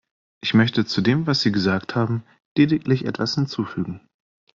Ich 0.41 0.55
möchte 0.55 0.83
zu 0.87 1.01
dem, 1.01 1.27
was 1.27 1.41
Sie 1.41 1.51
gesagt 1.51 1.93
haben, 1.93 2.23
lediglich 2.57 3.05
etwas 3.05 3.35
hinzufügen. 3.35 4.01